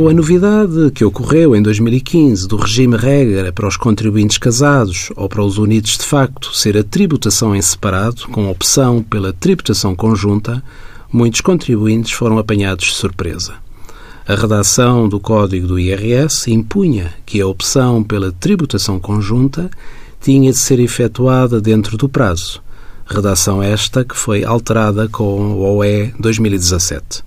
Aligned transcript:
Com 0.00 0.08
a 0.08 0.14
novidade 0.14 0.90
que 0.94 1.04
ocorreu 1.04 1.54
em 1.54 1.60
2015 1.60 2.48
do 2.48 2.56
regime 2.56 2.96
regra 2.96 3.52
para 3.52 3.68
os 3.68 3.76
contribuintes 3.76 4.38
casados 4.38 5.10
ou 5.14 5.28
para 5.28 5.44
os 5.44 5.58
unidos 5.58 5.98
de 5.98 6.04
facto 6.04 6.56
ser 6.56 6.74
a 6.78 6.82
tributação 6.82 7.54
em 7.54 7.60
separado, 7.60 8.22
com 8.28 8.50
opção 8.50 9.02
pela 9.02 9.30
tributação 9.30 9.94
conjunta, 9.94 10.64
muitos 11.12 11.42
contribuintes 11.42 12.12
foram 12.12 12.38
apanhados 12.38 12.86
de 12.86 12.94
surpresa. 12.94 13.56
A 14.26 14.34
redação 14.34 15.06
do 15.06 15.20
Código 15.20 15.66
do 15.66 15.78
IRS 15.78 16.50
impunha 16.50 17.12
que 17.26 17.38
a 17.38 17.46
opção 17.46 18.02
pela 18.02 18.32
tributação 18.32 18.98
conjunta 18.98 19.70
tinha 20.18 20.50
de 20.50 20.56
ser 20.56 20.80
efetuada 20.80 21.60
dentro 21.60 21.98
do 21.98 22.08
prazo. 22.08 22.62
Redação 23.04 23.62
esta 23.62 24.02
que 24.02 24.16
foi 24.16 24.44
alterada 24.44 25.10
com 25.10 25.52
o 25.52 25.76
OE 25.76 26.14
2017. 26.18 27.22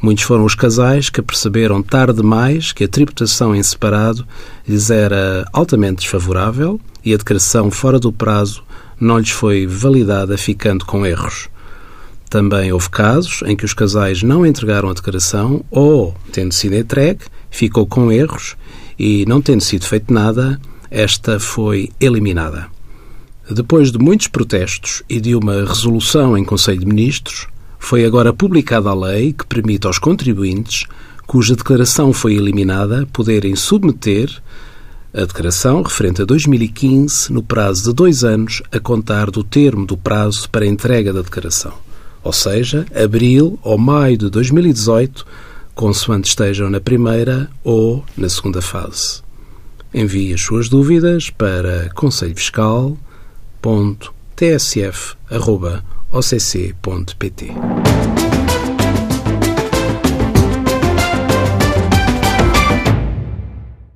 Muitos 0.00 0.24
foram 0.24 0.44
os 0.44 0.54
casais 0.54 1.10
que 1.10 1.20
perceberam 1.20 1.82
tarde 1.82 2.20
demais 2.20 2.70
que 2.70 2.84
a 2.84 2.88
tributação 2.88 3.54
em 3.54 3.62
separado 3.62 4.26
lhes 4.66 4.90
era 4.90 5.44
altamente 5.52 6.02
desfavorável 6.02 6.80
e 7.04 7.12
a 7.12 7.16
declaração 7.16 7.70
fora 7.70 7.98
do 7.98 8.12
prazo 8.12 8.62
não 9.00 9.18
lhes 9.18 9.30
foi 9.30 9.66
validada, 9.66 10.38
ficando 10.38 10.84
com 10.84 11.04
erros. 11.04 11.48
Também 12.30 12.72
houve 12.72 12.90
casos 12.90 13.42
em 13.44 13.56
que 13.56 13.64
os 13.64 13.74
casais 13.74 14.22
não 14.22 14.46
entregaram 14.46 14.88
a 14.88 14.94
declaração 14.94 15.64
ou, 15.70 16.14
tendo 16.30 16.52
sido 16.52 16.76
entregue, 16.76 17.22
ficou 17.50 17.86
com 17.86 18.12
erros 18.12 18.54
e, 18.98 19.24
não 19.26 19.40
tendo 19.40 19.62
sido 19.62 19.84
feito 19.84 20.12
nada, 20.12 20.60
esta 20.90 21.40
foi 21.40 21.90
eliminada. 22.00 22.66
Depois 23.50 23.90
de 23.90 23.98
muitos 23.98 24.28
protestos 24.28 25.02
e 25.08 25.20
de 25.20 25.34
uma 25.34 25.64
resolução 25.64 26.36
em 26.36 26.44
Conselho 26.44 26.80
de 26.80 26.86
Ministros, 26.86 27.48
foi 27.78 28.04
agora 28.04 28.32
publicada 28.32 28.90
a 28.90 28.94
lei 28.94 29.32
que 29.32 29.46
permite 29.46 29.86
aos 29.86 29.98
contribuintes 29.98 30.84
cuja 31.26 31.54
declaração 31.54 32.12
foi 32.12 32.34
eliminada 32.36 33.06
poderem 33.12 33.54
submeter 33.54 34.30
a 35.12 35.20
declaração 35.20 35.82
referente 35.82 36.22
a 36.22 36.24
2015 36.24 37.32
no 37.32 37.42
prazo 37.42 37.84
de 37.84 37.94
dois 37.94 38.24
anos 38.24 38.62
a 38.72 38.78
contar 38.78 39.30
do 39.30 39.42
termo 39.42 39.86
do 39.86 39.96
prazo 39.96 40.48
para 40.50 40.66
entrega 40.66 41.12
da 41.12 41.22
declaração, 41.22 41.72
ou 42.22 42.32
seja, 42.32 42.86
abril 42.94 43.58
ou 43.62 43.78
maio 43.78 44.16
de 44.16 44.30
2018, 44.30 45.26
consoante 45.74 46.28
estejam 46.28 46.68
na 46.68 46.80
primeira 46.80 47.50
ou 47.64 48.04
na 48.16 48.28
segunda 48.28 48.60
fase. 48.60 49.22
Envie 49.92 50.34
as 50.34 50.42
suas 50.42 50.68
dúvidas 50.68 51.30
para 51.30 51.90
conselhofiscal.tsf.occ.pt. 56.10 58.27